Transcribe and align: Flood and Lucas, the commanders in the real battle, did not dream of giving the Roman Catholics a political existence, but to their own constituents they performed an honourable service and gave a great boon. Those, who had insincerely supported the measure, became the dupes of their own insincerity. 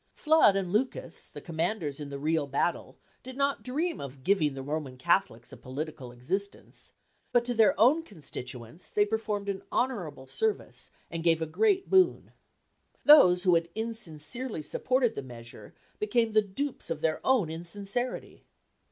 Flood 0.15 0.55
and 0.55 0.71
Lucas, 0.73 1.29
the 1.29 1.41
commanders 1.41 1.99
in 1.99 2.09
the 2.09 2.17
real 2.17 2.47
battle, 2.47 2.97
did 3.21 3.37
not 3.37 3.61
dream 3.61 4.01
of 4.01 4.23
giving 4.23 4.55
the 4.55 4.63
Roman 4.63 4.97
Catholics 4.97 5.53
a 5.53 5.57
political 5.57 6.11
existence, 6.11 6.93
but 7.31 7.45
to 7.45 7.53
their 7.53 7.79
own 7.79 8.01
constituents 8.01 8.89
they 8.89 9.05
performed 9.05 9.47
an 9.47 9.61
honourable 9.71 10.25
service 10.25 10.89
and 11.11 11.23
gave 11.23 11.39
a 11.39 11.45
great 11.45 11.87
boon. 11.87 12.31
Those, 13.05 13.43
who 13.43 13.53
had 13.53 13.69
insincerely 13.75 14.63
supported 14.63 15.13
the 15.13 15.21
measure, 15.21 15.75
became 15.99 16.31
the 16.31 16.41
dupes 16.41 16.89
of 16.89 17.01
their 17.01 17.21
own 17.23 17.51
insincerity. 17.51 18.43